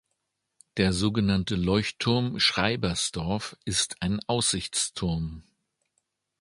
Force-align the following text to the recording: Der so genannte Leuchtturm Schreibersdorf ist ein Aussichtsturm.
Der 0.77 0.93
so 0.93 1.11
genannte 1.11 1.55
Leuchtturm 1.55 2.39
Schreibersdorf 2.39 3.55
ist 3.65 3.97
ein 4.01 4.19
Aussichtsturm. 4.25 5.43